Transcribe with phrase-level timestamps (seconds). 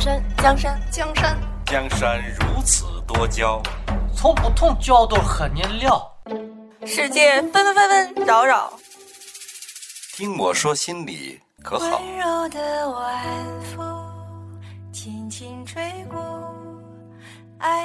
[0.00, 3.62] 江山，江山，江山，江山如此多娇，
[4.16, 6.10] 从不同角度和你聊。
[6.86, 8.72] 世界纷纷纷纷扰扰，
[10.14, 11.98] 听我说心里可好？
[11.98, 14.60] 温柔的晚风
[14.90, 16.18] 轻轻吹过
[17.58, 17.82] 爱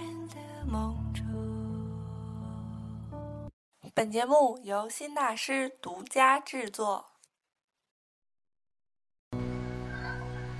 [0.00, 0.34] 人的
[0.66, 1.22] 梦中。
[3.94, 7.11] 本节目由新大师独家制作。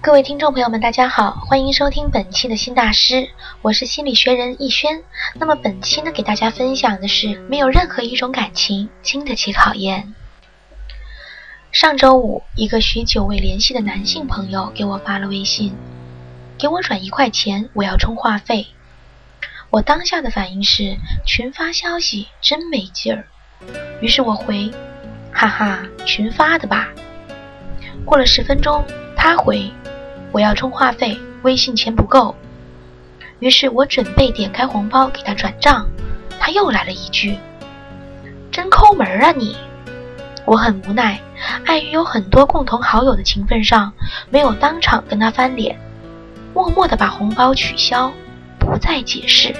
[0.04, 3.28] 各位听众朋友们，大家好，欢迎收听本期的新大师，
[3.62, 5.04] 我是心理学人逸轩。
[5.34, 10.12] 那么本期呢，给大家分享的是，没有任何一种感情经得起考验。
[11.70, 15.72] 上周五，一个许久未联系的男性朋友给我发了微信，
[16.58, 18.66] 给我转一块钱，我要充话费。
[19.70, 23.24] 我当下的反应是群发消息真没劲儿，
[24.00, 24.68] 于是我回，
[25.32, 26.88] 哈哈，群发的吧。
[28.04, 28.84] 过了十分钟，
[29.16, 29.70] 他回。
[30.32, 32.34] 我要充话费，微信钱不够。
[33.38, 35.86] 于是我准备点开红包给他转账，
[36.40, 37.36] 他又来了一句
[38.50, 39.56] ：“真抠门啊你！”
[40.44, 41.20] 我很无奈，
[41.66, 43.92] 碍于有很多共同好友的情分上，
[44.30, 45.78] 没有当场跟他翻脸，
[46.54, 48.12] 默默地把红包取消，
[48.58, 49.54] 不再解释。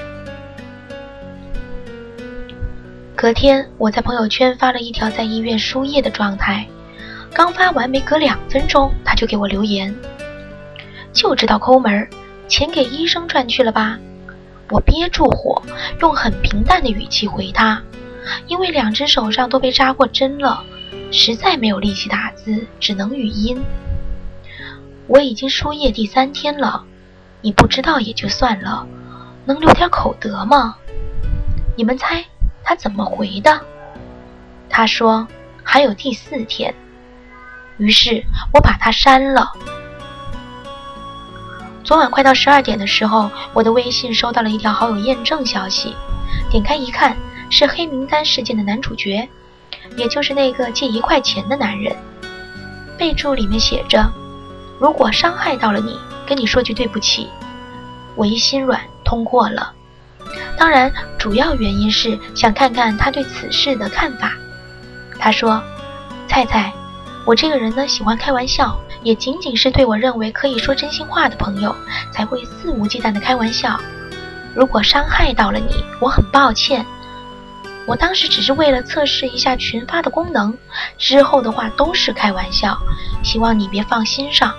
[3.15, 6.67] 隔天，我在朋友圈发了一条在医院输液的状态，
[7.33, 9.95] 刚发完没隔两分钟，他就给我留言。
[11.13, 12.09] 就知道抠门儿，
[12.49, 13.99] 钱给医生赚去了吧？
[14.71, 15.63] 我憋住火，
[16.01, 17.83] 用很平淡的语气回他，
[18.47, 20.65] 因为两只手上都被扎过针了，
[21.11, 23.63] 实在没有力气打字，只能语音。
[25.07, 26.85] 我已经输液第三天了，
[27.43, 28.87] 你不知道也就算了，
[29.45, 30.77] 能留点口德吗？
[31.77, 32.25] 你们猜
[32.65, 33.61] 他怎么回的？
[34.71, 35.29] 他说
[35.63, 36.75] 还有第四天。
[37.79, 39.53] 于是我把他删了。
[41.85, 45.97] 昨晚快到十二点的时候，我的微信收到了一条好友验证消息，
[46.49, 47.17] 点开一看，
[47.51, 49.29] 是黑名单事件的男主角，
[49.97, 51.95] 也就是那个借一块钱的男人。
[52.97, 54.09] 备注里面写着
[54.79, 57.29] ：“如果伤害到了你，跟你说句对不起。”
[58.15, 59.73] 我一心软，通过了。
[60.57, 64.33] 当然，主要原因是想看看他对此事的看法。
[65.19, 65.61] 他说
[66.29, 66.73] ：“菜菜，
[67.27, 71.75] 我这个人呢，喜欢开玩笑。”也仅仅是对我认为可以说真心话的朋友
[72.11, 73.79] 才会肆无忌惮的开玩笑。
[74.55, 76.85] 如果伤害到了你，我很抱歉。
[77.85, 80.57] 我当时只是为了测试一下群发的功能，
[80.99, 82.79] 之后的话都是开玩笑，
[83.25, 84.55] 希望你别放心上。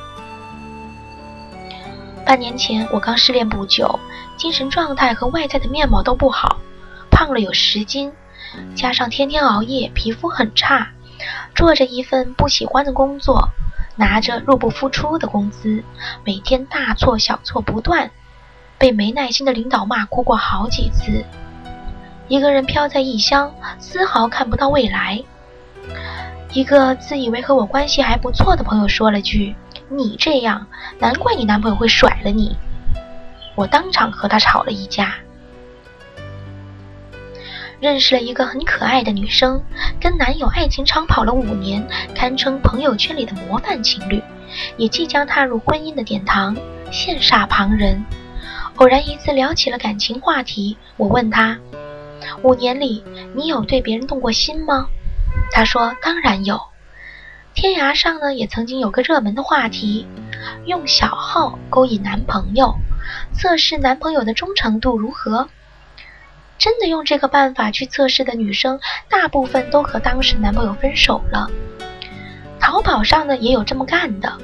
[2.25, 3.99] 半年前我刚失恋不久，
[4.35, 6.57] 精神状态和外在的面貌都不好，
[7.09, 8.11] 胖了有十斤，
[8.75, 10.89] 加上天天熬夜，皮肤很差，
[11.55, 13.47] 做着一份不喜欢的工作。
[13.95, 15.83] 拿着入不敷出的工资，
[16.23, 18.11] 每天大错小错不断，
[18.77, 21.23] 被没耐心的领导骂哭过好几次。
[22.27, 25.23] 一个人飘在异乡，丝毫看不到未来。
[26.53, 29.55] 一个自以为和我关系还不错的朋友说了句
[29.89, 30.65] ：“你这样，
[30.99, 32.55] 难怪你男朋友会甩了你。”
[33.55, 35.15] 我当场和他吵了一架。
[37.83, 39.61] 认识了一个很可爱的女生，
[39.99, 41.85] 跟男友爱情长跑了五年，
[42.15, 44.23] 堪称朋友圈里的模范情侣，
[44.77, 46.55] 也即将踏入婚姻的殿堂，
[46.93, 48.01] 羡煞旁人。
[48.77, 51.59] 偶然一次聊起了感情话题，我问他
[52.41, 53.03] ：“五年里，
[53.35, 54.87] 你有对别人动过心吗？”
[55.51, 56.61] 他说：“当然有。”
[57.53, 60.07] 天涯上呢，也曾经有个热门的话题：
[60.65, 62.75] 用小号勾引男朋友，
[63.33, 65.49] 测试男朋友的忠诚度如何。
[66.57, 71.49] 真的用这个办法去测试的女生，大部分都和当时男朋友分手了。
[72.59, 74.37] 淘宝上呢也有这么干的，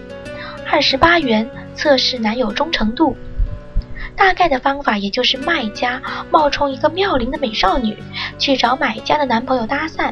[0.70, 3.16] 二十八元测试男友忠诚度。
[4.16, 7.98] 大概的方法也就是卖家冒充一个妙龄的美少女，
[8.38, 10.12] 去找买家的男朋友搭讪。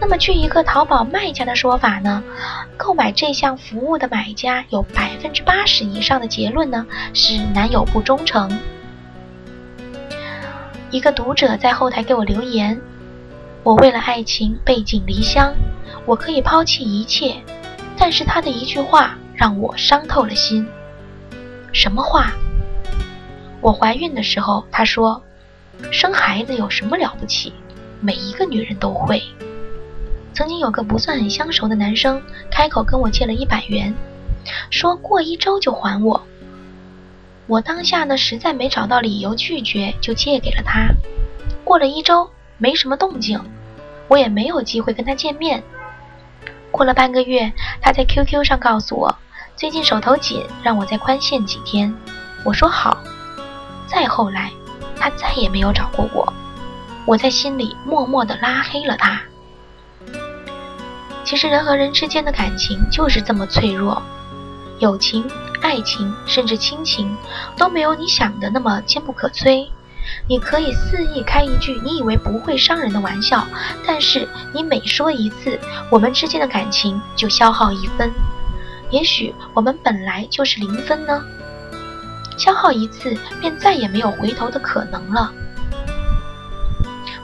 [0.00, 2.24] 那么据一个淘宝卖家的说法呢，
[2.76, 6.84] 购买这项服务的买家有百分之八十以上的结论呢
[7.14, 8.50] 是男友不忠诚。
[10.90, 12.80] 一个读者在后台给我留言
[13.62, 15.54] ：“我为了爱情背井离乡，
[16.06, 17.36] 我可以抛弃一切，
[17.94, 20.66] 但是他的一句话让我伤透了心。
[21.72, 22.32] 什么话？
[23.60, 25.22] 我怀孕的时候，他说，
[25.90, 27.52] 生孩子有什么了不起？
[28.00, 29.22] 每一个女人都会。
[30.32, 33.94] 曾经有个不算很相熟的男生开口跟我借了一百元，
[34.70, 36.22] 说过一周就还我。”
[37.48, 40.88] 我当下呢，实在没找到理由拒绝，就借给了他。
[41.64, 43.40] 过了一周，没什么动静，
[44.06, 45.62] 我也没有机会跟他见面。
[46.70, 47.50] 过了半个月，
[47.80, 49.16] 他在 QQ 上告诉我，
[49.56, 51.94] 最近手头紧，让我再宽限几天。
[52.44, 52.98] 我说好。
[53.86, 54.52] 再后来，
[54.94, 56.30] 他再也没有找过我，
[57.06, 59.22] 我在心里默默地拉黑了他。
[61.24, 64.02] 其实人和人之间的感情就是这么脆弱，
[64.78, 65.24] 友情、
[65.60, 67.16] 爱情，甚至亲情，
[67.56, 69.68] 都没有你想的那么坚不可摧。
[70.26, 73.46] 你可以肆意开一句你以为不会伤人的玩笑，
[73.86, 75.58] 但是你每说一次，
[75.90, 78.10] 我们之间的感情就消耗一分。
[78.90, 81.22] 也许我们本来就是零分呢，
[82.38, 85.30] 消耗一次便再也没有回头的可能了。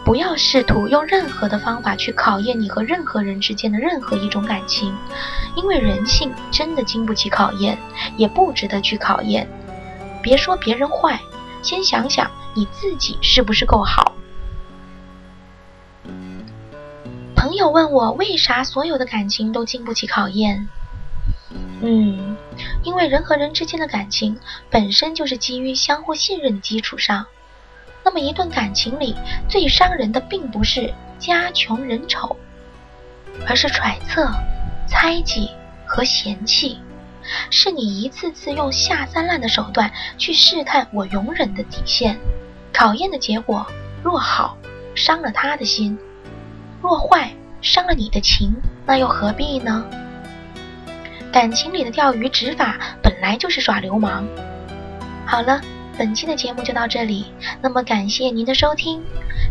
[0.04, 4.94] 不要试图用任何的方法去考验你和任何人之间的任何一种感情，
[5.56, 7.78] 因为人性真的经不起考验，
[8.18, 9.48] 也不值得去考验。
[10.22, 11.18] 别说别人坏，
[11.62, 14.12] 先想想你自己是不是够好。
[17.34, 20.68] 朋友问我为啥所有的感情都经不起考验？
[21.80, 22.36] 嗯，
[22.82, 24.38] 因为人和人之间的感情
[24.70, 27.26] 本身就是基于相互信任的基础上。
[28.04, 29.16] 那么一段感情里
[29.48, 32.36] 最伤人的，并不是家穷人丑，
[33.48, 34.30] 而是揣测、
[34.86, 35.50] 猜忌
[35.86, 36.78] 和嫌弃，
[37.50, 42.18] 是你一次次用下三滥的手段去试探我容忍的底线。
[42.72, 43.66] 考验的结果
[44.02, 44.58] 若好，
[44.94, 45.96] 伤了他的心；
[46.82, 48.52] 若坏，伤了你的情，
[48.84, 49.82] 那又何必呢？
[51.32, 54.26] 感情里的钓鱼执法本来就是耍流氓。
[55.24, 55.58] 好了。
[55.96, 57.26] 本期的节目就到这里，
[57.62, 59.02] 那么感谢您的收听，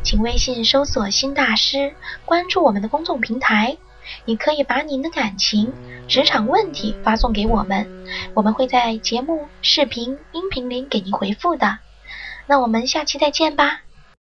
[0.04, 1.94] 请微信搜索“新大师”，
[2.26, 3.78] 关注我们的公众平台。
[4.26, 5.72] 你可以把您的感情、
[6.08, 7.88] 职场问题发送给我们，
[8.34, 11.80] 我们会在节目、视频、音频里给您回复的。
[12.46, 13.82] 那我们下期再见吧。